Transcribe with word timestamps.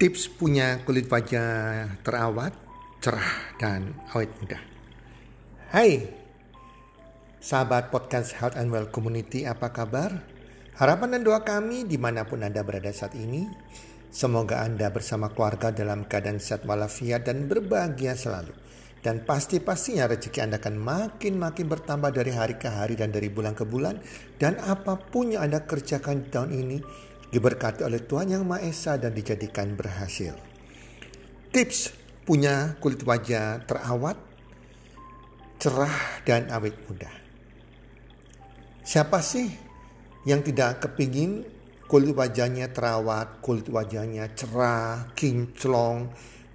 tips 0.00 0.32
punya 0.32 0.80
kulit 0.88 1.12
wajah 1.12 2.00
terawat, 2.00 2.56
cerah, 3.04 3.52
dan 3.60 3.92
awet 4.16 4.32
muda. 4.40 4.56
Hai, 5.76 6.08
sahabat 7.36 7.92
podcast 7.92 8.32
Health 8.32 8.56
and 8.56 8.72
Well 8.72 8.88
Community, 8.88 9.44
apa 9.44 9.68
kabar? 9.68 10.24
Harapan 10.80 11.20
dan 11.20 11.28
doa 11.28 11.44
kami 11.44 11.84
di 11.84 12.00
mana 12.00 12.24
pun 12.24 12.40
Anda 12.40 12.64
berada 12.64 12.88
saat 12.88 13.12
ini, 13.12 13.44
semoga 14.08 14.64
Anda 14.64 14.88
bersama 14.88 15.36
keluarga 15.36 15.68
dalam 15.68 16.08
keadaan 16.08 16.40
sehat 16.40 16.64
walafiat 16.64 17.28
dan 17.28 17.44
berbahagia 17.44 18.16
selalu. 18.16 18.56
Dan 19.04 19.28
pasti-pastinya 19.28 20.08
rezeki 20.08 20.40
Anda 20.40 20.56
akan 20.64 20.80
makin-makin 20.80 21.68
bertambah 21.68 22.08
dari 22.16 22.32
hari 22.32 22.56
ke 22.56 22.72
hari 22.72 22.96
dan 22.96 23.12
dari 23.12 23.28
bulan 23.28 23.52
ke 23.52 23.68
bulan. 23.68 24.00
Dan 24.40 24.56
apa 24.64 24.96
pun 24.96 25.36
yang 25.36 25.44
Anda 25.44 25.60
kerjakan 25.68 26.24
di 26.24 26.28
tahun 26.32 26.50
ini, 26.56 26.78
diberkati 27.30 27.86
oleh 27.86 28.02
Tuhan 28.02 28.34
Yang 28.34 28.44
Maha 28.44 28.62
Esa 28.66 28.92
dan 28.98 29.14
dijadikan 29.14 29.78
berhasil. 29.78 30.34
Tips 31.50 31.94
punya 32.26 32.78
kulit 32.78 33.02
wajah 33.02 33.62
terawat, 33.66 34.18
cerah 35.58 36.22
dan 36.26 36.50
awet 36.50 36.74
muda. 36.86 37.10
Siapa 38.86 39.22
sih 39.22 39.46
yang 40.26 40.42
tidak 40.42 40.82
kepingin 40.82 41.46
kulit 41.90 42.14
wajahnya 42.14 42.70
terawat, 42.70 43.42
kulit 43.42 43.66
wajahnya 43.66 44.30
cerah, 44.34 45.10
kinclong, 45.18 46.10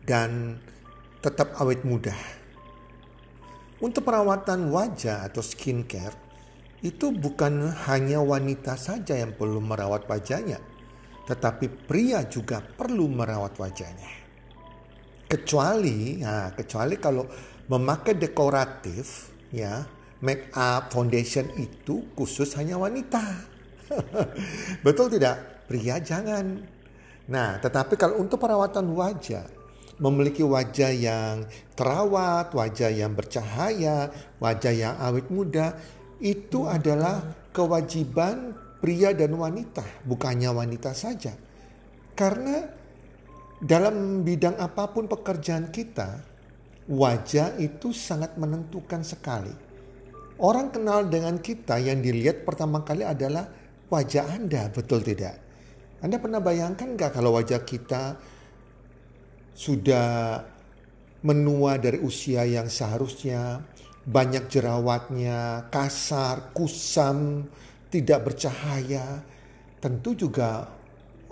dan 0.08 0.60
tetap 1.20 1.60
awet 1.60 1.84
muda. 1.84 2.16
Untuk 3.84 4.08
perawatan 4.08 4.72
wajah 4.72 5.28
atau 5.28 5.44
skincare, 5.44 6.25
itu 6.86 7.10
bukan 7.10 7.74
hanya 7.90 8.22
wanita 8.22 8.78
saja 8.78 9.18
yang 9.18 9.34
perlu 9.34 9.58
merawat 9.58 10.06
wajahnya, 10.06 10.62
tetapi 11.26 11.90
pria 11.90 12.22
juga 12.30 12.62
perlu 12.62 13.10
merawat 13.10 13.58
wajahnya. 13.58 14.12
Kecuali, 15.26 16.22
nah, 16.22 16.54
kecuali 16.54 17.02
kalau 17.02 17.26
memakai 17.74 18.14
dekoratif, 18.14 19.34
ya, 19.50 19.82
make 20.22 20.54
up, 20.54 20.94
foundation 20.94 21.50
itu 21.58 22.14
khusus 22.14 22.54
hanya 22.62 22.78
wanita. 22.78 23.34
Betul 24.86 25.10
tidak? 25.10 25.66
Pria 25.66 25.98
jangan. 25.98 26.62
Nah, 27.26 27.58
tetapi 27.58 27.98
kalau 27.98 28.22
untuk 28.22 28.38
perawatan 28.38 28.94
wajah, 28.94 29.50
memiliki 29.98 30.46
wajah 30.46 30.94
yang 30.94 31.50
terawat, 31.74 32.54
wajah 32.54 32.94
yang 32.94 33.18
bercahaya, 33.18 34.14
wajah 34.38 34.74
yang 34.78 34.94
awet 35.02 35.26
muda, 35.34 35.74
itu 36.20 36.68
adalah 36.68 37.22
kewajiban 37.52 38.56
pria 38.80 39.12
dan 39.16 39.34
wanita, 39.36 39.84
bukannya 40.06 40.52
wanita 40.52 40.92
saja. 40.94 41.34
Karena 42.16 42.64
dalam 43.60 44.22
bidang 44.24 44.60
apa 44.60 44.92
pun 44.92 45.08
pekerjaan 45.08 45.72
kita, 45.72 46.22
wajah 46.92 47.58
itu 47.58 47.92
sangat 47.92 48.38
menentukan 48.38 49.02
sekali. 49.02 49.52
Orang 50.36 50.70
kenal 50.70 51.08
dengan 51.08 51.40
kita 51.40 51.80
yang 51.80 52.04
dilihat 52.04 52.44
pertama 52.44 52.84
kali 52.84 53.08
adalah 53.08 53.48
wajah 53.88 54.36
Anda, 54.36 54.68
betul 54.68 55.00
tidak? 55.00 55.40
Anda 56.04 56.20
pernah 56.20 56.44
bayangkan 56.44 56.94
nggak 56.94 57.12
kalau 57.16 57.40
wajah 57.40 57.64
kita 57.64 58.20
sudah 59.56 60.44
menua 61.24 61.80
dari 61.80 62.04
usia 62.04 62.44
yang 62.44 62.68
seharusnya, 62.68 63.64
banyak 64.06 64.46
jerawatnya, 64.46 65.66
kasar, 65.74 66.54
kusam, 66.54 67.50
tidak 67.90 68.30
bercahaya, 68.32 69.26
tentu 69.82 70.14
juga 70.14 70.70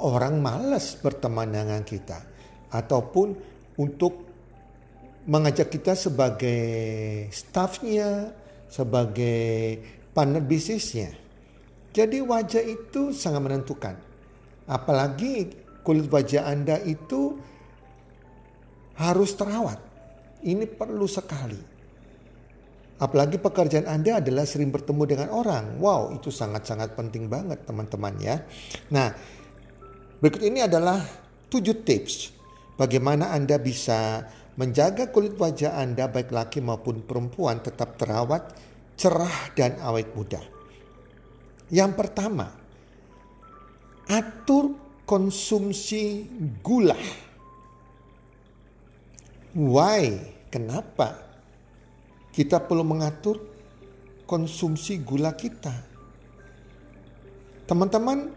orang 0.01 0.41
malas 0.41 0.97
berteman 0.97 1.53
dengan 1.53 1.85
kita. 1.85 2.17
Ataupun 2.73 3.37
untuk 3.77 4.25
mengajak 5.29 5.69
kita 5.69 5.93
sebagai 5.93 6.61
staffnya, 7.29 8.33
sebagai 8.67 9.79
partner 10.11 10.41
bisnisnya. 10.41 11.13
Jadi 11.93 12.25
wajah 12.25 12.63
itu 12.65 13.13
sangat 13.13 13.41
menentukan. 13.45 13.95
Apalagi 14.65 15.53
kulit 15.85 16.09
wajah 16.09 16.49
Anda 16.49 16.81
itu 16.81 17.37
harus 18.97 19.37
terawat. 19.37 19.77
Ini 20.41 20.65
perlu 20.65 21.05
sekali. 21.05 21.72
Apalagi 23.01 23.41
pekerjaan 23.41 23.89
Anda 23.89 24.21
adalah 24.21 24.45
sering 24.45 24.69
bertemu 24.69 25.03
dengan 25.09 25.29
orang. 25.33 25.81
Wow, 25.81 26.13
itu 26.13 26.29
sangat-sangat 26.29 26.93
penting 26.93 27.25
banget 27.25 27.65
teman-teman 27.65 28.15
ya. 28.21 28.37
Nah, 28.93 29.11
berikut 30.21 30.45
ini 30.45 30.61
adalah 30.61 31.01
tujuh 31.49 31.81
tips 31.81 32.31
bagaimana 32.77 33.33
Anda 33.33 33.57
bisa 33.57 34.23
menjaga 34.55 35.09
kulit 35.09 35.33
wajah 35.35 35.81
Anda 35.81 36.05
baik 36.05 36.29
laki 36.29 36.61
maupun 36.61 37.01
perempuan 37.01 37.65
tetap 37.65 37.97
terawat, 37.97 38.53
cerah 38.93 39.49
dan 39.57 39.81
awet 39.81 40.13
muda. 40.13 40.41
Yang 41.73 41.91
pertama, 41.97 42.53
atur 44.05 44.77
konsumsi 45.09 46.29
gula. 46.61 46.97
Why? 49.57 50.33
Kenapa? 50.53 51.32
Kita 52.33 52.57
perlu 52.65 52.81
mengatur 52.81 53.37
konsumsi 54.25 54.97
gula 55.05 55.37
kita. 55.37 55.71
Teman-teman 57.69 58.33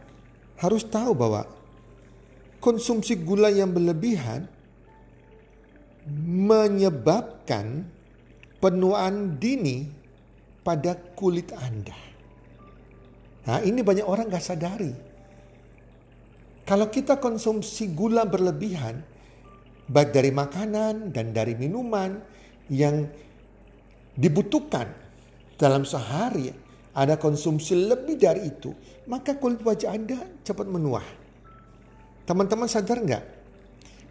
harus 0.60 0.84
tahu 0.84 1.16
bahwa 1.16 1.48
konsumsi 2.60 3.16
gula 3.16 3.48
yang 3.48 3.72
berlebihan 3.72 4.44
menyebabkan 6.22 7.88
penuaan 8.60 9.40
dini 9.40 9.88
pada 10.62 10.94
kulit 11.16 11.50
Anda. 11.56 11.96
Nah 13.46 13.62
ini 13.62 13.80
banyak 13.80 14.06
orang 14.06 14.28
gak 14.30 14.44
sadari. 14.44 14.92
Kalau 16.66 16.90
kita 16.90 17.22
konsumsi 17.22 17.94
gula 17.94 18.26
berlebihan, 18.26 18.98
baik 19.86 20.10
dari 20.10 20.34
makanan 20.34 21.14
dan 21.14 21.30
dari 21.30 21.54
minuman 21.54 22.18
yang 22.66 23.06
dibutuhkan 24.16 24.88
dalam 25.60 25.84
sehari 25.84 26.48
ada 26.96 27.20
konsumsi 27.20 27.76
lebih 27.76 28.16
dari 28.16 28.48
itu, 28.48 28.72
maka 29.12 29.36
kulit 29.36 29.60
wajah 29.60 29.92
Anda 29.92 30.18
cepat 30.40 30.64
menua. 30.64 31.04
Teman-teman 32.24 32.66
sadar 32.66 33.04
nggak? 33.04 33.24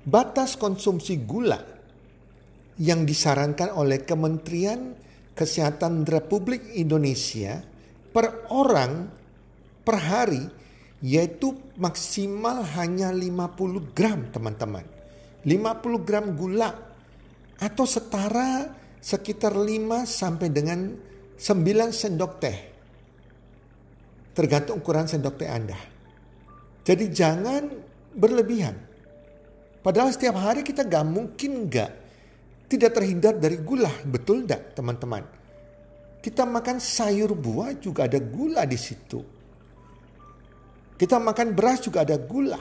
Batas 0.05 0.53
konsumsi 0.53 1.17
gula 1.25 1.57
yang 2.77 3.03
disarankan 3.03 3.73
oleh 3.73 4.05
Kementerian 4.05 4.93
Kesehatan 5.35 6.07
Republik 6.07 6.77
Indonesia 6.77 7.59
per 8.13 8.47
orang 8.53 9.09
per 9.83 9.97
hari 9.99 10.43
yaitu 11.03 11.75
maksimal 11.75 12.63
hanya 12.79 13.11
50 13.11 13.91
gram 13.91 14.29
teman-teman. 14.31 14.85
50 15.43 16.07
gram 16.07 16.25
gula 16.37 16.71
atau 17.59 17.85
setara 17.85 18.84
sekitar 19.05 19.53
5 19.53 20.01
sampai 20.01 20.49
dengan 20.49 20.97
9 21.37 21.93
sendok 21.93 22.33
teh. 22.41 22.57
Tergantung 24.33 24.81
ukuran 24.81 25.05
sendok 25.05 25.37
teh 25.37 25.45
Anda. 25.45 25.77
Jadi 26.81 27.05
jangan 27.13 27.69
berlebihan. 28.17 28.73
Padahal 29.85 30.09
setiap 30.09 30.41
hari 30.41 30.65
kita 30.65 30.81
gak 30.89 31.05
mungkin 31.05 31.69
gak 31.69 31.91
tidak 32.65 32.97
terhindar 32.97 33.37
dari 33.37 33.61
gula. 33.61 33.93
Betul 34.09 34.49
gak 34.49 34.73
teman-teman? 34.73 35.21
Kita 36.17 36.41
makan 36.41 36.81
sayur 36.81 37.37
buah 37.37 37.77
juga 37.77 38.09
ada 38.09 38.17
gula 38.17 38.65
di 38.65 38.79
situ. 38.81 39.21
Kita 40.97 41.21
makan 41.21 41.53
beras 41.53 41.85
juga 41.85 42.01
ada 42.01 42.17
gula. 42.17 42.57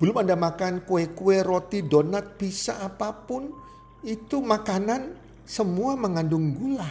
Belum 0.00 0.16
Anda 0.16 0.32
makan 0.32 0.88
kue-kue, 0.88 1.44
roti, 1.44 1.84
donat, 1.84 2.40
pizza, 2.40 2.80
apa 2.80 3.12
pun. 3.12 3.52
Itu 4.00 4.40
makanan 4.40 5.21
semua 5.46 5.98
mengandung 5.98 6.54
gula. 6.54 6.88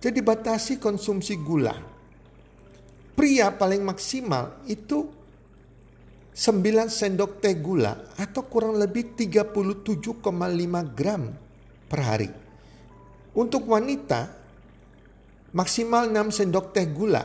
Jadi 0.00 0.20
batasi 0.22 0.78
konsumsi 0.78 1.34
gula. 1.40 1.74
Pria 3.16 3.48
paling 3.48 3.80
maksimal 3.80 4.60
itu 4.68 5.08
9 6.36 6.92
sendok 6.92 7.40
teh 7.40 7.56
gula 7.56 8.12
atau 8.20 8.44
kurang 8.44 8.76
lebih 8.76 9.16
37,5 9.16 10.20
gram 10.92 11.32
per 11.88 12.00
hari. 12.04 12.28
Untuk 13.32 13.64
wanita 13.64 14.36
maksimal 15.56 16.12
6 16.12 16.36
sendok 16.44 16.76
teh 16.76 16.84
gula 16.92 17.24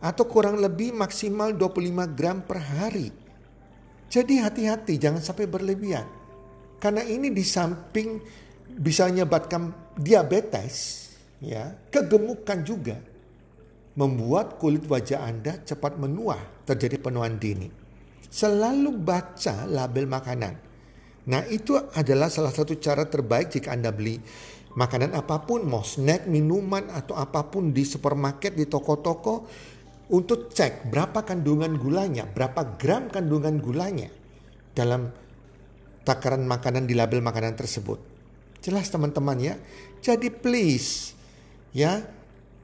atau 0.00 0.24
kurang 0.28 0.60
lebih 0.60 0.92
maksimal 0.92 1.56
25 1.56 2.16
gram 2.16 2.44
per 2.44 2.60
hari. 2.60 3.08
Jadi 4.12 4.44
hati-hati 4.44 5.00
jangan 5.00 5.24
sampai 5.24 5.48
berlebihan. 5.48 6.04
Karena 6.76 7.00
ini 7.00 7.32
di 7.32 7.44
samping 7.44 8.20
bisa 8.76 9.10
menyebabkan 9.10 9.94
diabetes, 9.98 11.06
ya, 11.42 11.74
kegemukan 11.90 12.60
juga, 12.62 12.96
membuat 13.98 14.60
kulit 14.60 14.86
wajah 14.86 15.26
Anda 15.26 15.58
cepat 15.64 15.98
menua, 15.98 16.38
terjadi 16.64 17.00
penuaan 17.02 17.36
dini. 17.40 17.68
Selalu 18.30 18.94
baca 18.94 19.66
label 19.66 20.06
makanan. 20.06 20.54
Nah 21.26 21.42
itu 21.50 21.76
adalah 21.76 22.30
salah 22.30 22.54
satu 22.54 22.78
cara 22.78 23.04
terbaik 23.04 23.52
jika 23.52 23.74
Anda 23.74 23.90
beli 23.90 24.16
makanan 24.74 25.14
apa 25.18 25.42
pun, 25.42 25.66
mau 25.66 25.82
snack, 25.82 26.30
minuman 26.30 26.90
atau 26.94 27.18
apa 27.18 27.46
pun 27.50 27.74
di 27.74 27.82
supermarket, 27.82 28.54
di 28.54 28.66
toko-toko 28.70 29.46
untuk 30.10 30.50
cek 30.50 30.90
berapa 30.90 31.22
kandungan 31.22 31.78
gulanya, 31.78 32.26
berapa 32.26 32.78
gram 32.78 33.06
kandungan 33.10 33.62
gulanya 33.62 34.10
dalam 34.74 35.10
takaran 36.02 36.46
makanan 36.46 36.86
di 36.86 36.94
label 36.98 37.22
makanan 37.22 37.54
tersebut. 37.54 38.09
Jelas 38.60 38.92
teman-teman 38.92 39.40
ya. 39.40 39.54
Jadi 40.00 40.28
please 40.28 41.16
ya 41.72 42.04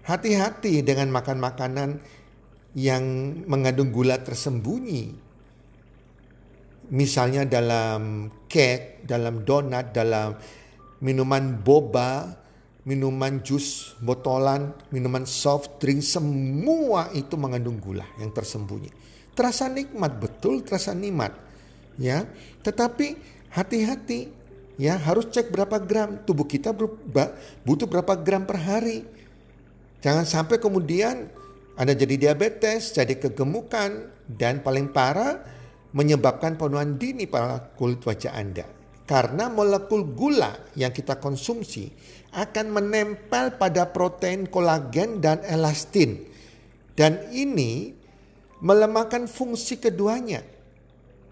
hati-hati 0.05 0.85
dengan 0.87 1.11
makan 1.11 1.39
makanan 1.41 1.91
yang 2.77 3.05
mengandung 3.49 3.91
gula 3.91 4.21
tersembunyi. 4.21 5.25
Misalnya 6.87 7.43
dalam 7.49 8.31
cake, 8.47 9.03
dalam 9.03 9.43
donat, 9.43 9.91
dalam 9.91 10.39
minuman 11.03 11.59
boba, 11.59 12.31
minuman 12.87 13.43
jus 13.43 13.99
botolan, 13.99 14.71
minuman 14.95 15.27
soft 15.27 15.83
drink, 15.83 16.05
semua 16.05 17.11
itu 17.11 17.35
mengandung 17.35 17.83
gula 17.83 18.07
yang 18.23 18.31
tersembunyi. 18.31 18.93
Terasa 19.35 19.67
nikmat, 19.67 20.23
betul 20.23 20.63
terasa 20.63 20.95
nikmat. 20.95 21.35
Ya, 21.97 22.29
tetapi 22.61 23.17
hati-hati 23.51 24.36
ya 24.76 24.96
harus 25.00 25.28
cek 25.32 25.52
berapa 25.52 25.81
gram 25.81 26.23
tubuh 26.25 26.44
kita 26.44 26.73
butuh 27.64 27.88
berapa 27.88 28.17
gram 28.20 28.44
per 28.44 28.61
hari. 28.61 29.05
Jangan 30.05 30.28
sampai 30.28 30.61
kemudian 30.61 31.28
Anda 31.76 31.96
jadi 31.96 32.17
diabetes, 32.31 32.93
jadi 32.94 33.17
kegemukan, 33.17 34.12
dan 34.28 34.61
paling 34.61 34.93
parah 34.93 35.43
menyebabkan 35.96 36.61
penuaan 36.61 37.00
dini 37.00 37.25
pada 37.25 37.73
kulit 37.75 38.05
wajah 38.05 38.37
Anda. 38.37 38.64
Karena 39.06 39.46
molekul 39.46 40.02
gula 40.02 40.50
yang 40.75 40.90
kita 40.90 41.23
konsumsi 41.23 41.88
akan 42.34 42.75
menempel 42.75 43.55
pada 43.55 43.88
protein 43.88 44.50
kolagen 44.50 45.23
dan 45.23 45.40
elastin. 45.46 46.26
Dan 46.96 47.28
ini 47.31 47.94
melemahkan 48.61 49.31
fungsi 49.31 49.78
keduanya. 49.78 50.43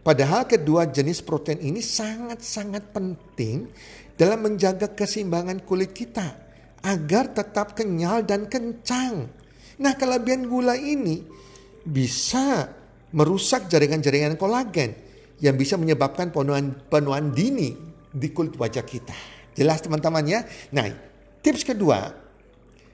Padahal 0.05 0.45
kedua 0.45 0.85
jenis 0.85 1.25
protein 1.25 1.65
ini 1.65 1.81
sangat-sangat 1.81 2.93
penting 2.93 3.73
dalam 4.21 4.45
menjaga 4.45 4.93
keseimbangan 4.93 5.65
kulit 5.65 5.97
kita 5.97 6.29
agar 6.85 7.33
tetap 7.33 7.73
kenyal 7.73 8.21
dan 8.21 8.45
kencang. 8.45 9.25
Nah, 9.81 9.97
kelebihan 9.97 10.45
gula 10.45 10.77
ini 10.77 11.25
bisa 11.89 12.69
merusak 13.17 13.73
jaringan-jaringan 13.73 14.37
kolagen 14.37 14.93
yang 15.41 15.56
bisa 15.56 15.81
menyebabkan 15.81 16.29
penuaan, 16.29 16.77
penuaan 16.93 17.33
dini 17.33 17.73
di 18.12 18.29
kulit 18.29 18.61
wajah 18.61 18.85
kita. 18.85 19.17
Jelas 19.56 19.81
teman-teman 19.81 20.29
ya. 20.29 20.45
Nah, 20.77 20.85
tips 21.41 21.65
kedua, 21.65 22.12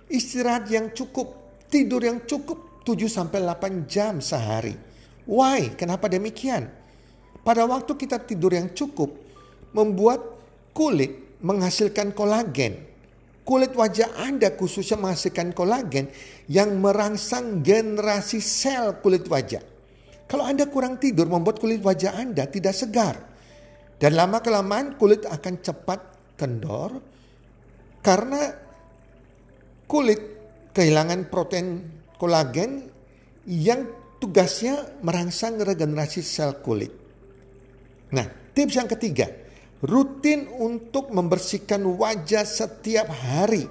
istirahat 0.06 0.70
yang 0.70 0.94
cukup, 0.94 1.58
tidur 1.66 2.06
yang 2.06 2.22
cukup 2.22 2.86
7 2.86 3.10
sampai 3.10 3.42
8 3.42 3.90
jam 3.90 4.22
sehari. 4.22 4.78
Why? 5.26 5.74
Kenapa 5.74 6.06
demikian? 6.06 6.79
Pada 7.40 7.64
waktu 7.64 7.96
kita 7.96 8.20
tidur 8.20 8.52
yang 8.52 8.72
cukup 8.76 9.08
membuat 9.72 10.20
kulit 10.76 11.40
menghasilkan 11.40 12.12
kolagen. 12.12 12.88
Kulit 13.40 13.74
wajah 13.74 14.20
Anda 14.20 14.54
khususnya 14.54 15.00
menghasilkan 15.00 15.56
kolagen 15.56 16.12
yang 16.46 16.78
merangsang 16.78 17.64
generasi 17.64 18.38
sel 18.38 19.00
kulit 19.00 19.26
wajah. 19.26 19.64
Kalau 20.30 20.46
Anda 20.46 20.70
kurang 20.70 21.02
tidur 21.02 21.26
membuat 21.26 21.58
kulit 21.58 21.82
wajah 21.82 22.14
Anda 22.14 22.46
tidak 22.46 22.76
segar. 22.76 23.16
Dan 24.00 24.16
lama-kelamaan 24.16 24.96
kulit 24.96 25.28
akan 25.28 25.60
cepat 25.60 26.00
kendor 26.40 27.04
karena 28.00 28.48
kulit 29.84 30.20
kehilangan 30.72 31.28
protein 31.28 31.84
kolagen 32.16 32.88
yang 33.44 33.84
tugasnya 34.22 35.00
merangsang 35.04 35.60
regenerasi 35.60 36.24
sel 36.24 36.60
kulit. 36.64 36.99
Nah, 38.10 38.26
tips 38.54 38.74
yang 38.74 38.90
ketiga, 38.90 39.30
rutin 39.82 40.50
untuk 40.50 41.14
membersihkan 41.14 41.82
wajah 41.84 42.44
setiap 42.44 43.08
hari. 43.10 43.66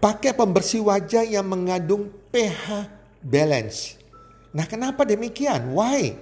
Pakai 0.00 0.32
pembersih 0.32 0.80
wajah 0.80 1.28
yang 1.28 1.44
mengandung 1.44 2.08
pH 2.32 2.88
balance. 3.20 4.00
Nah, 4.56 4.64
kenapa 4.64 5.04
demikian? 5.04 5.76
Why? 5.76 6.16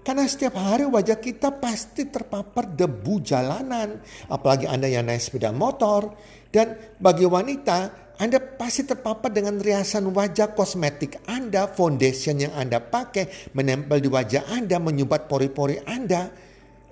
Karena 0.00 0.24
setiap 0.24 0.56
hari 0.56 0.88
wajah 0.88 1.20
kita 1.20 1.60
pasti 1.60 2.08
terpapar 2.08 2.72
debu 2.72 3.20
jalanan, 3.20 4.00
apalagi 4.32 4.64
Anda 4.64 4.88
yang 4.88 5.04
naik 5.04 5.20
sepeda 5.20 5.52
motor. 5.52 6.16
Dan 6.48 6.96
bagi 6.96 7.28
wanita, 7.28 8.09
Anda 8.20 8.36
pasti 8.36 8.84
terpapar 8.84 9.32
dengan 9.32 9.56
riasan 9.56 10.12
wajah 10.12 10.52
kosmetik 10.52 11.24
Anda, 11.24 11.64
foundation 11.72 12.36
yang 12.36 12.52
Anda 12.52 12.76
pakai, 12.76 13.56
menempel 13.56 14.04
di 14.04 14.12
wajah 14.12 14.44
Anda, 14.52 14.76
menyumbat 14.76 15.24
pori-pori 15.24 15.80
Anda. 15.88 16.28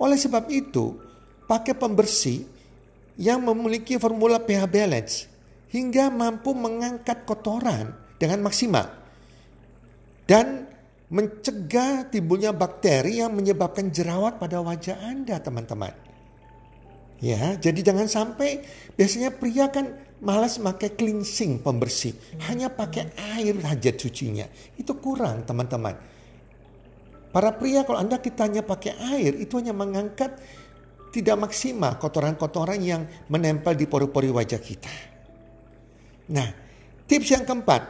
Oleh 0.01 0.17
sebab 0.17 0.49
itu, 0.49 0.97
pakai 1.45 1.77
pembersih 1.77 2.49
yang 3.21 3.45
memiliki 3.45 4.01
formula 4.01 4.41
pH 4.41 4.65
balance 4.65 5.13
hingga 5.69 6.09
mampu 6.09 6.57
mengangkat 6.57 7.29
kotoran 7.29 7.93
dengan 8.17 8.41
maksimal 8.41 8.89
dan 10.25 10.65
mencegah 11.13 12.09
timbulnya 12.09 12.53
bakteri 12.57 13.21
yang 13.21 13.37
menyebabkan 13.37 13.93
jerawat 13.93 14.41
pada 14.41 14.65
wajah 14.65 14.97
Anda, 15.05 15.37
teman-teman. 15.37 15.93
Ya, 17.21 17.53
jadi 17.59 17.85
jangan 17.85 18.07
sampai 18.09 18.63
biasanya 18.95 19.35
pria 19.35 19.67
kan 19.69 20.08
malas 20.19 20.59
pakai 20.59 20.95
cleansing 20.95 21.63
pembersih, 21.63 22.15
hanya 22.47 22.71
pakai 22.71 23.15
air 23.35 23.55
hajat 23.55 23.95
cucinya. 23.95 24.47
Itu 24.75 24.99
kurang, 24.99 25.47
teman-teman. 25.47 25.95
Para 27.29 27.53
pria 27.55 27.85
kalau 27.85 28.01
Anda 28.01 28.17
kita 28.17 28.49
hanya 28.49 28.65
pakai 28.65 28.97
air, 29.15 29.37
itu 29.37 29.55
hanya 29.61 29.71
mengangkat 29.71 30.39
tidak 31.09 31.49
maksimal 31.49 31.97
kotoran-kotoran 31.97 32.81
yang 32.81 33.05
menempel 33.29 33.73
di 33.73 33.85
pori-pori 33.85 34.29
wajah 34.29 34.61
kita. 34.61 34.93
Nah, 36.29 36.49
tips 37.09 37.29
yang 37.33 37.45
keempat, 37.45 37.81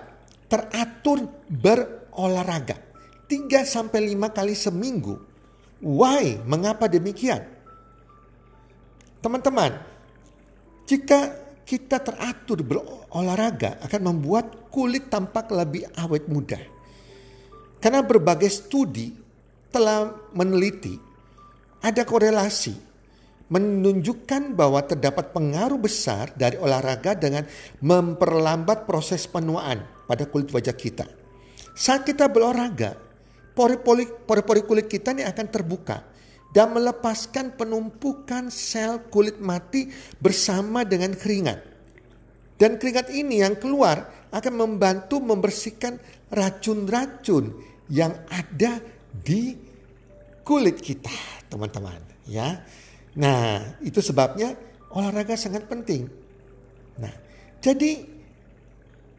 teratur 0.48 1.28
ber 1.48 2.12
olahraga 2.16 2.90
3 3.30 3.64
sampai 3.64 4.16
5 4.16 4.34
kali 4.34 4.56
seminggu. 4.58 5.16
Why? 5.80 6.42
Mengapa 6.44 6.92
demikian? 6.92 7.46
Teman-teman, 9.20 9.76
jika 10.88 11.49
kita 11.70 12.02
teratur 12.02 12.66
berolahraga 12.66 13.78
akan 13.86 14.02
membuat 14.10 14.74
kulit 14.74 15.14
tampak 15.14 15.54
lebih 15.54 15.86
awet 16.02 16.26
muda. 16.26 16.58
Karena 17.78 18.02
berbagai 18.02 18.50
studi 18.50 19.14
telah 19.70 20.10
meneliti 20.34 20.98
ada 21.86 22.02
korelasi 22.02 22.74
menunjukkan 23.54 24.58
bahwa 24.58 24.82
terdapat 24.82 25.30
pengaruh 25.30 25.78
besar 25.78 26.34
dari 26.34 26.58
olahraga 26.58 27.14
dengan 27.14 27.46
memperlambat 27.86 28.90
proses 28.90 29.30
penuaan 29.30 29.86
pada 30.10 30.26
kulit 30.26 30.50
wajah 30.50 30.74
kita. 30.74 31.06
Saat 31.78 32.10
kita 32.10 32.26
berolahraga, 32.30 32.98
pori-pori 33.54 34.66
kulit 34.66 34.90
kita 34.90 35.14
ini 35.14 35.22
akan 35.22 35.46
terbuka 35.50 36.02
dan 36.50 36.74
melepaskan 36.74 37.54
penumpukan 37.54 38.50
sel 38.50 39.06
kulit 39.14 39.38
mati 39.38 39.90
bersama 40.18 40.82
dengan 40.82 41.14
keringat. 41.14 41.62
Dan 42.60 42.76
keringat 42.76 43.14
ini 43.14 43.40
yang 43.40 43.56
keluar 43.56 44.28
akan 44.34 44.54
membantu 44.58 45.22
membersihkan 45.24 45.96
racun-racun 46.28 47.56
yang 47.90 48.12
ada 48.30 48.82
di 49.14 49.56
kulit 50.44 50.82
kita, 50.82 51.14
teman-teman, 51.48 52.02
ya. 52.28 52.60
Nah, 53.16 53.80
itu 53.80 54.02
sebabnya 54.02 54.54
olahraga 54.92 55.38
sangat 55.40 55.70
penting. 55.70 56.10
Nah, 57.00 57.14
jadi 57.64 58.04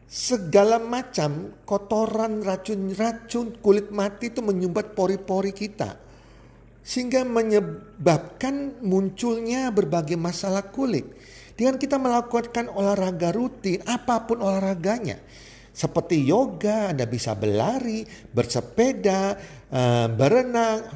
segala 0.05 0.77
macam 0.77 1.55
kotoran 1.63 2.43
racun-racun 2.43 3.63
kulit 3.63 3.89
mati 3.95 4.27
itu 4.29 4.43
menyumbat 4.43 4.91
pori-pori 4.91 5.55
kita 5.55 6.10
sehingga 6.81 7.21
menyebabkan 7.21 8.81
munculnya 8.81 9.69
berbagai 9.69 10.17
masalah 10.17 10.65
kulit. 10.73 11.05
Dengan 11.53 11.77
kita 11.77 12.01
melakukan 12.01 12.73
olahraga 12.73 13.29
rutin, 13.29 13.85
apa 13.85 14.25
pun 14.25 14.41
olahraganya, 14.41 15.21
seperti 15.71 16.25
yoga, 16.25 16.91
Anda 16.91 17.07
bisa 17.07 17.37
berlari, 17.37 18.03
bersepeda, 18.33 19.37
eh, 19.71 20.07
berenang, 20.09 20.89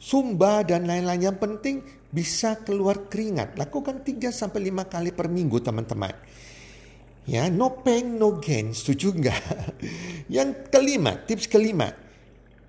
sumba 0.00 0.64
dan 0.64 0.88
lain-lain 0.88 1.30
yang 1.30 1.38
penting 1.38 1.84
bisa 2.10 2.58
keluar 2.64 3.06
keringat. 3.06 3.54
Lakukan 3.54 4.02
3 4.02 4.34
sampai 4.34 4.72
5 4.72 4.88
kali 4.88 5.14
per 5.14 5.30
minggu, 5.30 5.62
teman-teman. 5.62 6.16
Ya, 7.28 7.46
no 7.46 7.84
pain, 7.86 8.18
no 8.18 8.40
gain. 8.42 8.72
Setuju 8.78 9.14
nggak? 9.14 9.42
Yang 10.26 10.50
kelima, 10.72 11.14
tips 11.22 11.46
kelima. 11.46 11.92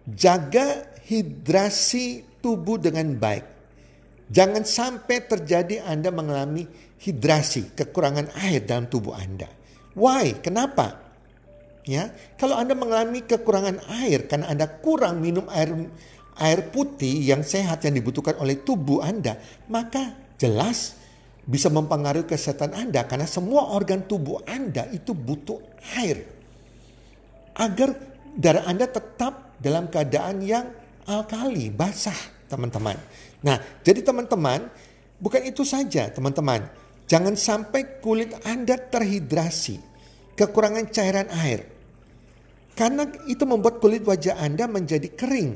jaga 0.01 0.89
hidrasi 1.05 2.30
tubuh 2.41 2.81
dengan 2.81 3.13
baik. 3.15 3.45
Jangan 4.31 4.63
sampai 4.63 5.27
terjadi 5.27 5.83
Anda 5.85 6.09
mengalami 6.09 6.63
hidrasi, 7.01 7.75
kekurangan 7.75 8.31
air 8.41 8.63
dalam 8.63 8.87
tubuh 8.87 9.15
Anda. 9.15 9.47
Why? 9.93 10.39
Kenapa? 10.39 11.01
Ya, 11.83 12.13
kalau 12.37 12.55
Anda 12.55 12.77
mengalami 12.77 13.25
kekurangan 13.25 13.81
air 14.05 14.29
karena 14.29 14.53
Anda 14.53 14.69
kurang 14.69 15.19
minum 15.19 15.49
air 15.49 15.73
air 16.39 16.69
putih 16.71 17.25
yang 17.25 17.43
sehat 17.43 17.83
yang 17.83 17.97
dibutuhkan 17.97 18.37
oleh 18.39 18.61
tubuh 18.61 19.03
Anda, 19.03 19.35
maka 19.67 20.15
jelas 20.37 20.95
bisa 21.41 21.67
mempengaruhi 21.73 22.29
kesehatan 22.29 22.77
Anda 22.77 23.03
karena 23.09 23.25
semua 23.25 23.73
organ 23.73 24.05
tubuh 24.05 24.45
Anda 24.45 24.87
itu 24.93 25.11
butuh 25.11 25.59
air. 25.99 26.23
Agar 27.57 27.97
darah 28.37 28.63
Anda 28.69 28.87
tetap 28.87 29.57
dalam 29.59 29.91
keadaan 29.91 30.39
yang 30.45 30.80
alkali, 31.11 31.67
basah, 31.67 32.15
teman-teman. 32.47 32.95
Nah, 33.43 33.59
jadi 33.83 33.99
teman-teman, 33.99 34.71
bukan 35.19 35.41
itu 35.43 35.67
saja, 35.67 36.07
teman-teman. 36.07 36.63
Jangan 37.11 37.35
sampai 37.35 37.99
kulit 37.99 38.31
Anda 38.47 38.79
terhidrasi 38.79 39.91
kekurangan 40.39 40.87
cairan 40.89 41.27
air. 41.43 41.67
Karena 42.71 43.03
itu 43.27 43.43
membuat 43.43 43.83
kulit 43.83 44.07
wajah 44.07 44.39
Anda 44.39 44.65
menjadi 44.65 45.11
kering. 45.11 45.51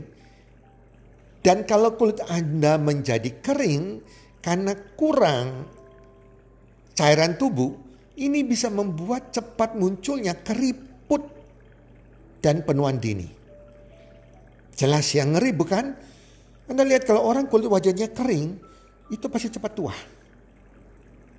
Dan 1.40 1.64
kalau 1.64 1.96
kulit 1.96 2.20
Anda 2.28 2.76
menjadi 2.76 3.40
kering 3.40 4.04
karena 4.44 4.76
kurang 5.00 5.70
cairan 6.92 7.40
tubuh, 7.40 7.72
ini 8.20 8.44
bisa 8.44 8.68
membuat 8.68 9.32
cepat 9.32 9.80
munculnya 9.80 10.36
keriput 10.44 11.24
dan 12.44 12.62
penuaan 12.68 13.00
dini. 13.00 13.45
Jelas 14.76 15.08
yang 15.16 15.32
ngeri 15.34 15.56
bukan? 15.56 15.96
Anda 16.68 16.84
lihat 16.84 17.08
kalau 17.08 17.24
orang 17.24 17.48
kulit 17.48 17.72
wajahnya 17.72 18.12
kering, 18.12 18.60
itu 19.08 19.26
pasti 19.32 19.48
cepat 19.56 19.72
tua. 19.72 19.96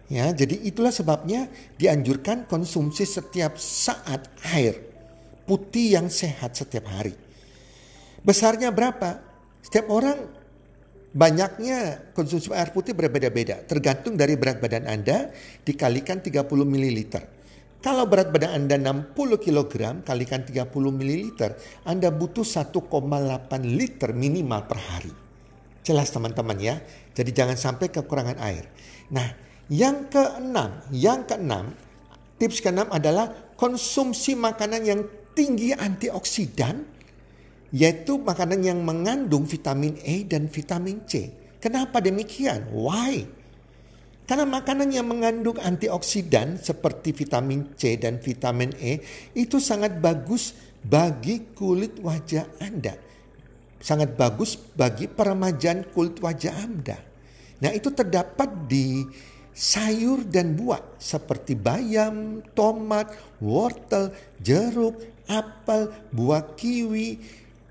Ya, 0.06 0.30
jadi 0.30 0.62
itulah 0.62 0.94
sebabnya 0.94 1.50
dianjurkan 1.76 2.46
konsumsi 2.46 3.02
setiap 3.02 3.58
saat 3.58 4.30
air 4.54 4.78
putih 5.44 5.98
yang 5.98 6.06
sehat 6.06 6.54
setiap 6.54 6.86
hari. 6.88 7.14
Besarnya 8.22 8.70
berapa? 8.70 9.18
Setiap 9.66 9.90
orang 9.90 10.18
banyaknya 11.10 12.10
konsumsi 12.14 12.54
air 12.54 12.70
putih 12.70 12.94
berbeda-beda, 12.94 13.66
tergantung 13.66 14.14
dari 14.14 14.38
berat 14.38 14.62
badan 14.62 14.86
Anda 14.86 15.34
dikalikan 15.66 16.22
30 16.22 16.46
ml. 16.46 17.00
Kalau 17.86 18.02
berat 18.10 18.34
badan 18.34 18.66
Anda 18.66 18.82
60 18.82 19.14
kg 19.38 20.02
kalikan 20.02 20.42
30 20.42 20.74
ml, 20.74 21.38
Anda 21.86 22.10
butuh 22.10 22.42
1,8 22.42 22.82
liter 23.62 24.10
minimal 24.10 24.66
per 24.66 24.78
hari. 24.90 25.14
Jelas 25.86 26.10
teman-teman 26.10 26.58
ya. 26.58 26.82
Jadi 27.14 27.30
jangan 27.30 27.54
sampai 27.54 27.86
kekurangan 27.94 28.42
air. 28.42 28.66
Nah, 29.14 29.30
yang 29.70 30.10
keenam, 30.10 30.82
yang 30.90 31.30
keenam, 31.30 31.78
tips 32.42 32.58
keenam 32.58 32.90
adalah 32.90 33.54
konsumsi 33.54 34.34
makanan 34.34 34.82
yang 34.82 35.06
tinggi 35.38 35.70
antioksidan, 35.70 36.82
yaitu 37.70 38.18
makanan 38.18 38.66
yang 38.66 38.82
mengandung 38.82 39.46
vitamin 39.46 39.94
E 40.02 40.26
dan 40.26 40.50
vitamin 40.50 41.06
C. 41.06 41.30
Kenapa 41.62 42.02
demikian? 42.02 42.66
Why? 42.74 43.30
Karena 44.26 44.42
makanan 44.42 44.90
yang 44.90 45.06
mengandung 45.06 45.54
antioksidan 45.62 46.58
seperti 46.58 47.14
vitamin 47.14 47.78
C 47.78 47.94
dan 47.94 48.18
vitamin 48.18 48.74
E 48.74 48.98
itu 49.38 49.62
sangat 49.62 50.02
bagus 50.02 50.50
bagi 50.82 51.54
kulit 51.54 52.02
wajah 52.02 52.58
Anda. 52.58 52.98
Sangat 53.78 54.18
bagus 54.18 54.58
bagi 54.58 55.06
peremajaan 55.06 55.94
kulit 55.94 56.18
wajah 56.18 56.58
Anda. 56.58 56.98
Nah 57.62 57.70
itu 57.70 57.94
terdapat 57.94 58.66
di 58.66 59.06
sayur 59.54 60.26
dan 60.26 60.58
buah 60.58 60.98
seperti 60.98 61.54
bayam, 61.54 62.42
tomat, 62.50 63.08
wortel, 63.38 64.10
jeruk, 64.42 65.00
apel, 65.30 65.94
buah 66.10 66.58
kiwi, 66.58 67.22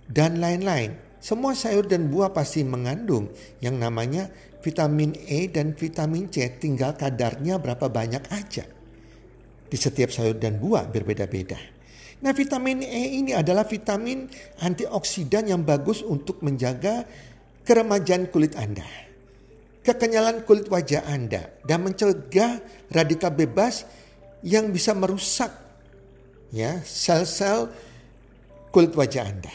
dan 0.07 0.39
lain-lain. 0.39 0.95
Semua 1.21 1.57
sayur 1.57 1.89
dan 1.89 2.09
buah 2.09 2.33
pasti 2.33 2.61
mengandung 2.61 3.29
yang 3.57 3.81
namanya 3.81 4.29
vitamin 4.65 5.13
E 5.13 5.45
dan 5.53 5.77
vitamin 5.77 6.25
C 6.33 6.49
tinggal 6.57 6.97
kadarnya 6.97 7.61
berapa 7.61 7.85
banyak 7.85 8.25
aja. 8.33 8.65
Di 9.69 9.77
setiap 9.77 10.09
sayur 10.09 10.41
dan 10.41 10.57
buah 10.57 10.89
berbeda-beda. 10.89 11.61
Nah 12.25 12.33
vitamin 12.33 12.81
E 12.81 13.21
ini 13.21 13.37
adalah 13.37 13.69
vitamin 13.69 14.25
antioksidan 14.65 15.53
yang 15.53 15.61
bagus 15.61 16.01
untuk 16.01 16.41
menjaga 16.41 17.05
keremajan 17.61 18.33
kulit 18.33 18.57
Anda 18.57 19.05
kekenyalan 19.85 20.41
kulit 20.49 20.65
wajah 20.65 21.05
Anda 21.05 21.53
dan 21.61 21.85
mencegah 21.85 22.57
radikal 22.89 23.29
bebas 23.29 23.85
yang 24.41 24.73
bisa 24.73 24.97
merusak 24.97 25.53
ya 26.49 26.81
sel-sel 26.81 27.69
kulit 28.73 28.97
wajah 28.97 29.29
Anda. 29.29 29.53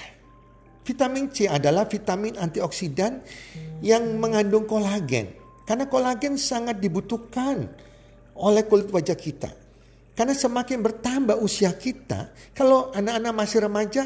Vitamin 0.81 1.29
C 1.31 1.47
adalah 1.47 1.87
vitamin 1.87 2.35
antioksidan 2.41 3.21
yang 3.85 4.17
mengandung 4.17 4.65
kolagen. 4.65 5.33
Karena 5.69 5.87
kolagen 5.87 6.35
sangat 6.35 6.83
dibutuhkan 6.83 7.69
oleh 8.41 8.65
kulit 8.67 8.91
wajah 8.91 9.15
kita. 9.15 9.51
Karena 10.17 10.35
semakin 10.35 10.83
bertambah 10.83 11.37
usia 11.39 11.71
kita, 11.77 12.35
kalau 12.53 12.91
anak-anak 12.91 13.33
masih 13.33 13.59
remaja, 13.65 14.03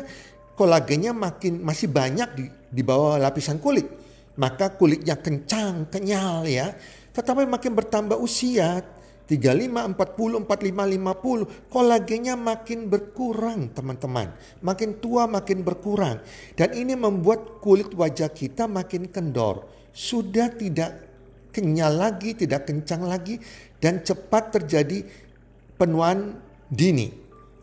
kolagennya 0.55 1.17
makin 1.17 1.65
masih 1.65 1.89
banyak 1.89 2.29
di, 2.37 2.45
di 2.71 2.83
bawah 2.85 3.17
lapisan 3.17 3.59
kulit 3.59 4.05
maka 4.35 4.75
kulitnya 4.75 5.19
kencang, 5.19 5.91
kenyal 5.91 6.47
ya. 6.47 6.75
Tetapi 7.15 7.47
makin 7.47 7.73
bertambah 7.79 8.19
usia, 8.19 8.83
35, 9.25 9.97
40, 9.97 10.45
45, 10.45 10.85
50, 11.49 11.73
kolagennya 11.73 12.37
makin 12.37 12.93
berkurang 12.93 13.73
teman-teman. 13.73 14.37
Makin 14.61 15.01
tua 15.01 15.25
makin 15.25 15.65
berkurang. 15.65 16.21
Dan 16.53 16.77
ini 16.77 16.93
membuat 16.93 17.65
kulit 17.65 17.89
wajah 17.97 18.29
kita 18.29 18.69
makin 18.69 19.09
kendor. 19.09 19.65
Sudah 19.97 20.53
tidak 20.53 21.09
kenyal 21.57 21.97
lagi, 21.97 22.37
tidak 22.37 22.69
kencang 22.69 23.09
lagi. 23.09 23.41
Dan 23.81 24.05
cepat 24.05 24.61
terjadi 24.61 25.01
penuaan 25.81 26.37
dini. 26.69 27.09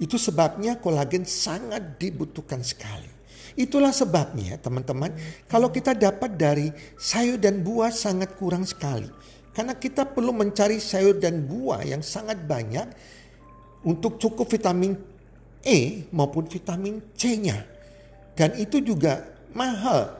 Itu 0.01 0.17
sebabnya 0.17 0.81
kolagen 0.81 1.29
sangat 1.29 2.01
dibutuhkan 2.01 2.65
sekali. 2.65 3.21
Itulah 3.53 3.91
sebabnya 3.93 4.57
teman-teman, 4.57 5.13
kalau 5.45 5.69
kita 5.69 5.93
dapat 5.93 6.39
dari 6.39 6.71
sayur 6.95 7.37
dan 7.37 7.61
buah 7.61 7.91
sangat 7.91 8.33
kurang 8.39 8.63
sekali. 8.63 9.11
Karena 9.51 9.75
kita 9.75 10.07
perlu 10.07 10.31
mencari 10.31 10.79
sayur 10.79 11.19
dan 11.19 11.43
buah 11.43 11.83
yang 11.83 11.99
sangat 11.99 12.39
banyak 12.47 12.87
untuk 13.83 14.15
cukup 14.15 14.47
vitamin 14.47 14.95
E 15.61 16.09
maupun 16.09 16.47
vitamin 16.47 17.03
C-nya. 17.13 17.59
Dan 18.33 18.57
itu 18.57 18.81
juga 18.81 19.27
mahal. 19.53 20.17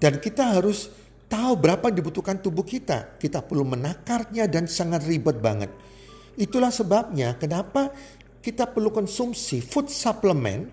Dan 0.00 0.18
kita 0.18 0.58
harus 0.58 0.88
tahu 1.28 1.60
berapa 1.60 1.92
dibutuhkan 1.92 2.40
tubuh 2.40 2.64
kita. 2.64 3.20
Kita 3.20 3.44
perlu 3.44 3.68
menakarnya 3.68 4.48
dan 4.48 4.66
sangat 4.66 5.04
ribet 5.04 5.38
banget. 5.38 5.70
Itulah 6.38 6.72
sebabnya 6.72 7.36
kenapa 7.36 7.92
kita 8.40 8.70
perlu 8.70 8.88
konsumsi 8.88 9.60
food 9.60 9.92
supplement 9.92 10.70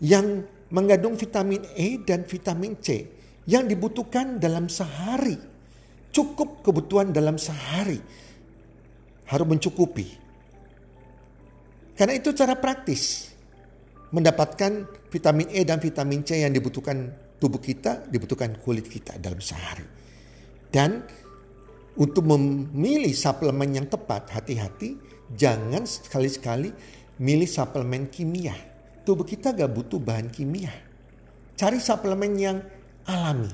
yang 0.00 0.42
mengandung 0.72 1.14
vitamin 1.14 1.62
E 1.76 2.00
dan 2.02 2.24
vitamin 2.24 2.78
C 2.80 3.06
yang 3.44 3.68
dibutuhkan 3.68 4.40
dalam 4.40 4.66
sehari. 4.66 5.53
Cukup 6.14 6.62
kebutuhan 6.62 7.10
dalam 7.10 7.34
sehari. 7.34 7.98
Harus 9.26 9.46
mencukupi. 9.50 10.06
Karena 11.98 12.14
itu 12.14 12.30
cara 12.30 12.54
praktis. 12.54 13.34
Mendapatkan 14.14 14.86
vitamin 15.10 15.50
E 15.50 15.66
dan 15.66 15.82
vitamin 15.82 16.22
C 16.22 16.38
yang 16.38 16.54
dibutuhkan 16.54 17.10
tubuh 17.42 17.58
kita, 17.58 18.06
dibutuhkan 18.06 18.54
kulit 18.62 18.86
kita 18.86 19.18
dalam 19.18 19.42
sehari. 19.42 19.82
Dan 20.70 21.02
untuk 21.98 22.22
memilih 22.22 23.10
suplemen 23.10 23.74
yang 23.74 23.86
tepat, 23.90 24.30
hati-hati. 24.30 24.94
Jangan 25.34 25.82
sekali-sekali 25.82 26.70
milih 27.18 27.48
suplemen 27.48 28.06
kimia 28.06 28.54
tubuh 29.04 29.28
kita 29.28 29.52
gak 29.52 29.70
butuh 29.70 30.00
bahan 30.00 30.32
kimia. 30.32 30.72
Cari 31.54 31.78
suplemen 31.78 32.32
yang 32.34 32.58
alami, 33.06 33.52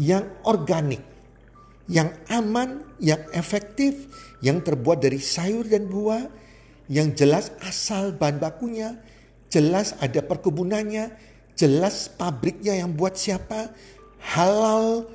yang 0.00 0.24
organik, 0.48 1.02
yang 1.88 2.12
aman, 2.32 2.84
yang 3.02 3.20
efektif, 3.36 4.08
yang 4.40 4.64
terbuat 4.64 5.02
dari 5.04 5.20
sayur 5.20 5.68
dan 5.68 5.88
buah, 5.88 6.24
yang 6.88 7.12
jelas 7.12 7.52
asal 7.64 8.12
bahan 8.16 8.40
bakunya, 8.40 8.96
jelas 9.52 9.96
ada 10.00 10.20
perkebunannya, 10.24 11.12
jelas 11.56 12.08
pabriknya 12.08 12.80
yang 12.80 12.96
buat 12.96 13.16
siapa, 13.16 13.72
halal, 14.34 15.08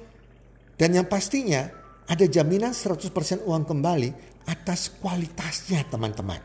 dan 0.78 0.94
yang 0.94 1.08
pastinya 1.10 1.74
ada 2.08 2.24
jaminan 2.24 2.72
100% 2.72 3.44
uang 3.44 3.64
kembali 3.68 4.10
atas 4.48 4.94
kualitasnya 5.02 5.84
teman-teman. 5.92 6.40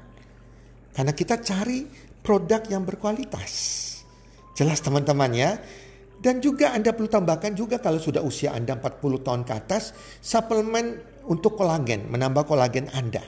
Karena 0.93 1.13
kita 1.15 1.39
cari 1.41 1.87
produk 2.21 2.61
yang 2.69 2.83
berkualitas. 2.83 3.81
Jelas 4.53 4.83
teman-teman 4.85 5.31
ya. 5.33 5.51
Dan 6.23 6.39
juga 6.39 6.71
Anda 6.71 6.95
perlu 6.95 7.11
tambahkan 7.11 7.59
juga 7.59 7.83
kalau 7.83 7.99
sudah 7.99 8.23
usia 8.23 8.55
Anda 8.55 8.79
40 8.79 9.27
tahun 9.27 9.43
ke 9.43 9.53
atas, 9.59 9.91
suplemen 10.23 11.03
untuk 11.27 11.59
kolagen, 11.59 12.07
menambah 12.07 12.47
kolagen 12.47 12.87
Anda. 12.95 13.27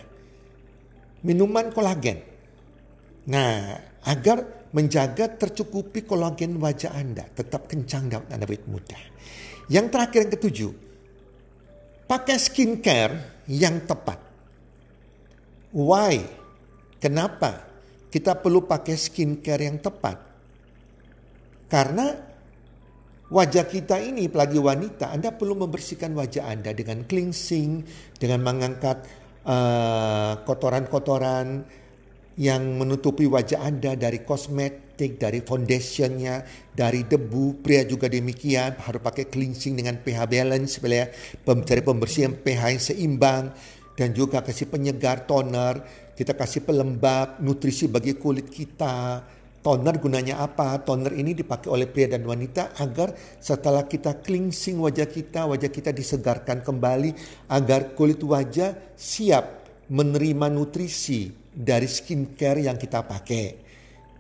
Minuman 1.27 1.75
kolagen. 1.75 2.23
Nah, 3.27 3.75
agar 4.07 4.71
menjaga 4.71 5.27
tercukupi 5.27 6.07
kolagen 6.07 6.55
wajah 6.63 6.95
Anda 6.95 7.27
tetap 7.35 7.67
kencang 7.67 8.15
dan 8.15 8.31
Anda 8.31 8.47
awet 8.47 8.63
muda. 8.71 8.99
Yang 9.67 9.87
terakhir 9.91 10.19
yang 10.23 10.33
ketujuh, 10.39 10.73
pakai 12.07 12.37
skincare 12.39 13.15
yang 13.51 13.83
tepat. 13.83 14.23
Why? 15.75 16.23
Kenapa 17.03 17.67
kita 18.07 18.39
perlu 18.39 18.63
pakai 18.63 18.95
skincare 18.95 19.67
yang 19.67 19.83
tepat? 19.83 20.19
Karena 21.67 22.34
wajah 23.35 23.67
kita 23.67 23.99
ini, 23.99 24.31
apalagi 24.31 24.63
wanita, 24.63 25.11
Anda 25.11 25.35
perlu 25.35 25.59
membersihkan 25.59 26.15
wajah 26.15 26.47
Anda 26.47 26.71
dengan 26.71 27.03
cleansing, 27.03 27.83
dengan 28.15 28.47
mengangkat 28.47 29.03
uh, 29.43 30.39
kotoran-kotoran 30.47 31.67
yang 32.39 32.63
menutupi 32.79 33.27
wajah 33.27 33.67
Anda 33.67 33.99
dari 33.99 34.23
kosmetik, 34.23 35.19
dari 35.19 35.43
foundationnya, 35.43 36.47
dari 36.71 37.03
debu. 37.03 37.59
Pria 37.59 37.83
juga 37.83 38.07
demikian, 38.07 38.79
harus 38.79 39.03
pakai 39.03 39.27
cleansing 39.27 39.83
dengan 39.83 39.99
pH 39.99 40.31
balance, 40.31 40.79
ya, 40.79 41.11
cari 41.43 41.83
pembersihan 41.83 42.39
pH 42.39 42.63
yang 42.71 42.83
seimbang, 42.83 43.45
dan 43.99 44.15
juga 44.15 44.47
kasih 44.47 44.71
penyegar 44.71 45.27
toner, 45.27 45.83
kita 46.15 46.39
kasih 46.39 46.63
pelembab, 46.63 47.43
nutrisi 47.43 47.91
bagi 47.91 48.15
kulit 48.15 48.47
kita, 48.47 49.27
Toner 49.65 49.97
gunanya 49.97 50.45
apa? 50.45 50.77
Toner 50.85 51.17
ini 51.17 51.33
dipakai 51.33 51.73
oleh 51.73 51.89
pria 51.89 52.05
dan 52.05 52.21
wanita 52.29 52.77
agar 52.77 53.17
setelah 53.41 53.89
kita 53.89 54.21
cleansing 54.21 54.77
wajah 54.77 55.09
kita, 55.09 55.49
wajah 55.49 55.73
kita 55.73 55.89
disegarkan 55.89 56.61
kembali 56.61 57.17
agar 57.49 57.97
kulit 57.97 58.21
wajah 58.21 58.77
siap 58.93 59.65
menerima 59.89 60.53
nutrisi 60.53 61.33
dari 61.49 61.89
skincare 61.89 62.69
yang 62.69 62.77
kita 62.77 63.09
pakai. 63.09 63.65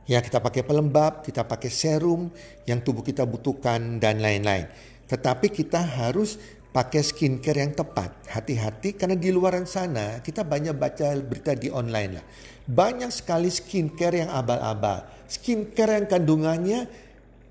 Ya 0.09 0.25
kita 0.25 0.41
pakai 0.41 0.65
pelembab, 0.65 1.21
kita 1.21 1.45
pakai 1.45 1.69
serum 1.69 2.33
yang 2.65 2.81
tubuh 2.81 3.05
kita 3.05 3.29
butuhkan 3.29 4.01
dan 4.01 4.25
lain-lain. 4.25 4.65
Tetapi 5.05 5.53
kita 5.53 5.85
harus 5.85 6.41
pakai 6.73 7.05
skincare 7.05 7.61
yang 7.61 7.77
tepat. 7.77 8.17
Hati-hati 8.33 8.97
karena 8.97 9.15
di 9.15 9.29
luar 9.29 9.61
sana 9.69 10.25
kita 10.25 10.41
banyak 10.41 10.73
baca 10.73 11.13
berita 11.21 11.53
di 11.53 11.69
online 11.69 12.13
lah. 12.17 12.25
Banyak 12.65 13.13
sekali 13.13 13.53
skincare 13.53 14.25
yang 14.25 14.33
abal-abal 14.33 15.15
skincare 15.35 16.01
yang 16.01 16.07
kandungannya 16.09 16.81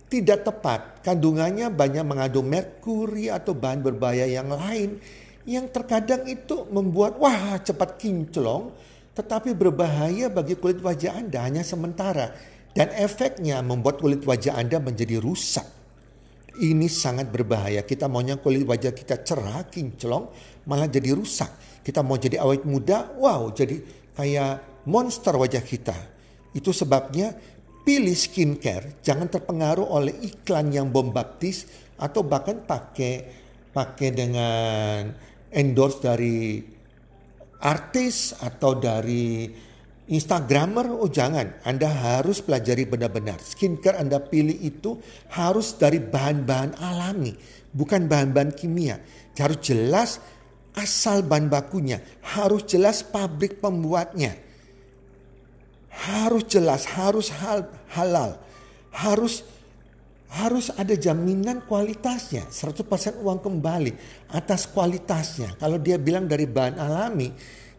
tidak 0.08 0.46
tepat. 0.46 1.01
Kandungannya 1.01 1.74
banyak 1.74 2.05
mengandung 2.05 2.48
merkuri 2.48 3.34
atau 3.34 3.58
bahan 3.58 3.82
berbahaya 3.82 4.29
yang 4.29 4.48
lain 4.53 5.01
yang 5.43 5.67
terkadang 5.67 6.24
itu 6.29 6.63
membuat 6.72 7.20
wah 7.20 7.60
cepat 7.60 8.00
kinclong 8.00 8.72
tetapi 9.12 9.51
berbahaya 9.51 10.32
bagi 10.32 10.55
kulit 10.55 10.79
wajah 10.79 11.20
Anda 11.20 11.43
hanya 11.43 11.62
sementara 11.67 12.32
dan 12.72 12.89
efeknya 12.96 13.60
membuat 13.60 14.00
kulit 14.00 14.24
wajah 14.24 14.55
Anda 14.55 14.79
menjadi 14.79 15.20
rusak. 15.20 15.67
Ini 16.53 16.86
sangat 16.86 17.34
berbahaya. 17.34 17.82
Kita 17.82 18.05
maunya 18.05 18.38
kulit 18.38 18.63
wajah 18.63 18.93
kita 18.93 19.25
cerah, 19.25 19.65
kinclong, 19.67 20.29
malah 20.70 20.86
jadi 20.86 21.12
rusak. 21.17 21.50
Kita 21.82 22.05
mau 22.05 22.15
jadi 22.15 22.39
awet 22.39 22.62
muda, 22.63 23.10
wow, 23.17 23.50
jadi 23.50 23.82
kayak 24.13 24.73
monster 24.88 25.36
wajah 25.36 25.63
kita. 25.63 25.96
Itu 26.54 26.75
sebabnya 26.75 27.34
pilih 27.84 28.16
skincare, 28.16 29.04
jangan 29.04 29.28
terpengaruh 29.28 29.84
oleh 29.84 30.16
iklan 30.24 30.72
yang 30.72 30.88
bombastis 30.94 31.68
atau 32.00 32.24
bahkan 32.24 32.64
pakai 32.64 33.44
pakai 33.74 34.10
dengan 34.14 35.12
endorse 35.51 36.00
dari 36.00 36.62
artis 37.64 38.38
atau 38.40 38.77
dari 38.77 39.50
Instagramer, 40.03 40.92
oh 40.92 41.07
jangan. 41.07 41.64
Anda 41.64 41.88
harus 41.88 42.44
pelajari 42.44 42.84
benar-benar. 42.84 43.40
Skincare 43.40 44.03
Anda 44.03 44.20
pilih 44.20 44.60
itu 44.60 45.00
harus 45.31 45.79
dari 45.79 46.03
bahan-bahan 46.03 46.75
alami, 46.75 47.31
bukan 47.72 48.12
bahan-bahan 48.12 48.51
kimia. 48.51 49.00
Harus 49.40 49.60
jelas 49.64 50.20
asal 50.75 51.24
bahan 51.24 51.48
bakunya, 51.48 52.03
harus 52.36 52.68
jelas 52.68 53.00
pabrik 53.00 53.64
pembuatnya 53.64 54.43
harus 56.03 56.44
jelas, 56.51 56.83
harus 56.83 57.31
hal, 57.31 57.63
halal, 57.96 58.35
harus 58.92 59.48
harus 60.33 60.74
ada 60.74 60.98
jaminan 60.98 61.61
kualitasnya, 61.70 62.50
100% 62.50 63.22
uang 63.22 63.39
kembali 63.39 63.92
atas 64.33 64.66
kualitasnya. 64.66 65.61
Kalau 65.61 65.77
dia 65.77 66.01
bilang 66.01 66.25
dari 66.25 66.50
bahan 66.50 66.81
alami, 66.81 67.29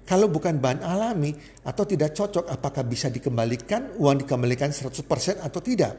kalau 0.06 0.30
bukan 0.30 0.62
bahan 0.62 0.80
alami 0.86 1.34
atau 1.66 1.82
tidak 1.82 2.14
cocok, 2.14 2.46
apakah 2.46 2.86
bisa 2.86 3.10
dikembalikan, 3.10 3.98
uang 3.98 4.22
dikembalikan 4.22 4.70
100% 4.70 5.42
atau 5.42 5.58
tidak. 5.58 5.92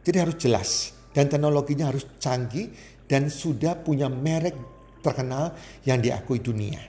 Jadi 0.00 0.16
harus 0.16 0.36
jelas 0.40 0.70
dan 1.12 1.28
teknologinya 1.28 1.92
harus 1.92 2.08
canggih 2.16 2.72
dan 3.04 3.28
sudah 3.28 3.76
punya 3.76 4.08
merek 4.08 4.56
terkenal 5.04 5.52
yang 5.84 6.00
diakui 6.00 6.40
dunia. 6.40 6.80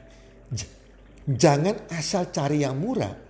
Jangan 1.28 1.92
asal 1.92 2.32
cari 2.32 2.64
yang 2.64 2.80
murah, 2.80 3.27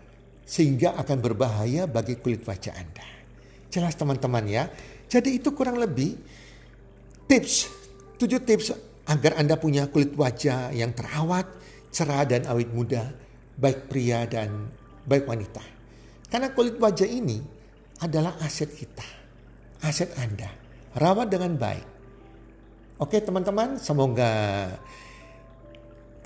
sehingga 0.47 0.95
akan 0.95 1.17
berbahaya 1.19 1.91
bagi 1.91 2.15
kulit 2.23 2.47
wajah 2.47 2.71
Anda. 2.71 3.07
Jelas 3.67 3.99
teman-teman 3.99 4.47
ya. 4.47 4.71
Jadi 5.11 5.43
itu 5.43 5.51
kurang 5.51 5.75
lebih 5.75 6.15
tips, 7.27 7.67
tujuh 8.15 8.39
tips 8.47 8.71
agar 9.11 9.35
Anda 9.35 9.59
punya 9.59 9.91
kulit 9.91 10.15
wajah 10.15 10.71
yang 10.71 10.95
terawat, 10.95 11.51
cerah 11.91 12.23
dan 12.23 12.47
awet 12.47 12.71
muda, 12.71 13.11
baik 13.59 13.91
pria 13.91 14.23
dan 14.23 14.71
baik 15.03 15.27
wanita. 15.27 15.63
Karena 16.31 16.55
kulit 16.55 16.79
wajah 16.79 17.07
ini 17.07 17.43
adalah 17.99 18.39
aset 18.39 18.71
kita, 18.71 19.07
aset 19.83 20.15
Anda. 20.15 20.47
Rawat 20.95 21.27
dengan 21.27 21.59
baik. 21.59 21.87
Oke 22.97 23.21
teman-teman, 23.21 23.77
semoga 23.77 24.31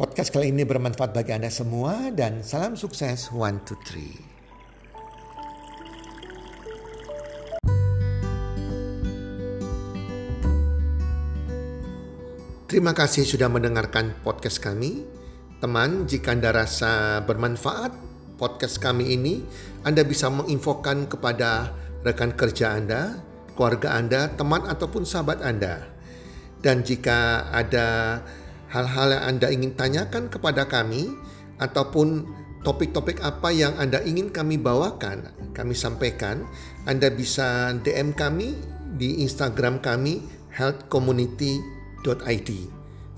Podcast 0.01 0.33
kali 0.33 0.49
ini 0.49 0.65
bermanfaat 0.65 1.13
bagi 1.13 1.29
Anda 1.29 1.53
semua 1.53 2.09
dan 2.09 2.41
salam 2.41 2.73
sukses 2.73 3.29
one 3.29 3.61
two 3.61 3.77
three. 3.85 4.17
Terima 12.65 12.97
kasih 12.97 13.29
sudah 13.29 13.45
mendengarkan 13.45 14.17
podcast 14.25 14.57
kami. 14.57 15.05
Teman, 15.61 16.09
jika 16.09 16.33
Anda 16.33 16.49
rasa 16.49 17.21
bermanfaat 17.21 17.93
podcast 18.41 18.81
kami 18.81 19.13
ini, 19.13 19.45
Anda 19.85 20.01
bisa 20.01 20.33
menginfokan 20.33 21.05
kepada 21.13 21.77
rekan 22.01 22.33
kerja 22.33 22.73
Anda, 22.73 23.21
keluarga 23.53 23.93
Anda, 24.01 24.33
teman 24.33 24.65
ataupun 24.65 25.05
sahabat 25.05 25.45
Anda. 25.45 25.85
Dan 26.57 26.81
jika 26.81 27.53
ada 27.53 28.17
hal-hal 28.71 29.11
yang 29.11 29.23
Anda 29.35 29.47
ingin 29.51 29.75
tanyakan 29.75 30.31
kepada 30.31 30.65
kami 30.65 31.11
ataupun 31.59 32.25
topik-topik 32.63 33.19
apa 33.19 33.51
yang 33.51 33.75
Anda 33.75 33.99
ingin 34.01 34.31
kami 34.31 34.55
bawakan, 34.57 35.35
kami 35.51 35.75
sampaikan, 35.75 36.47
Anda 36.87 37.11
bisa 37.11 37.75
DM 37.83 38.15
kami 38.15 38.55
di 38.95 39.21
Instagram 39.27 39.83
kami 39.83 40.23
healthcommunity.id. 40.55 42.49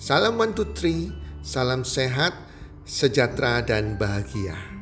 Salam 0.02 0.36
one 0.36 0.52
two 0.58 0.68
three, 0.74 1.14
salam 1.46 1.86
sehat, 1.86 2.34
sejahtera 2.84 3.62
dan 3.64 3.96
bahagia. 3.96 4.73